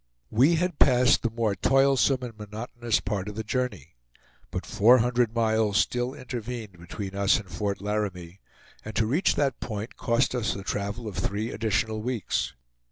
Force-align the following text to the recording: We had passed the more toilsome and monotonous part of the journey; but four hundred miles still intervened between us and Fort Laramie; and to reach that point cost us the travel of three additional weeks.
We 0.31 0.55
had 0.55 0.79
passed 0.79 1.21
the 1.21 1.29
more 1.29 1.53
toilsome 1.55 2.23
and 2.23 2.35
monotonous 2.35 2.99
part 2.99 3.27
of 3.27 3.35
the 3.35 3.43
journey; 3.43 3.97
but 4.49 4.65
four 4.65 4.97
hundred 4.97 5.35
miles 5.35 5.77
still 5.77 6.15
intervened 6.15 6.79
between 6.79 7.13
us 7.15 7.39
and 7.39 7.47
Fort 7.47 7.81
Laramie; 7.81 8.39
and 8.83 8.95
to 8.95 9.05
reach 9.05 9.35
that 9.35 9.59
point 9.59 9.97
cost 9.97 10.33
us 10.33 10.55
the 10.55 10.63
travel 10.63 11.07
of 11.07 11.17
three 11.17 11.51
additional 11.51 12.01
weeks. 12.01 12.55